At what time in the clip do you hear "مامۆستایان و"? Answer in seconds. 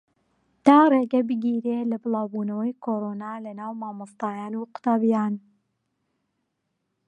3.81-4.67